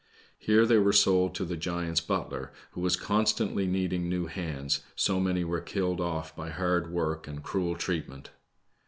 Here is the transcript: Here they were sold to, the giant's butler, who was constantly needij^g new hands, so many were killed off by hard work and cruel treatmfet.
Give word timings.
Here 0.39 0.65
they 0.65 0.79
were 0.79 0.93
sold 0.93 1.35
to, 1.35 1.45
the 1.45 1.55
giant's 1.55 2.01
butler, 2.01 2.51
who 2.71 2.81
was 2.81 2.95
constantly 2.95 3.67
needij^g 3.67 4.01
new 4.01 4.25
hands, 4.25 4.81
so 4.95 5.19
many 5.19 5.43
were 5.43 5.61
killed 5.61 6.01
off 6.01 6.35
by 6.35 6.49
hard 6.49 6.91
work 6.91 7.27
and 7.27 7.43
cruel 7.43 7.75
treatmfet. 7.75 8.29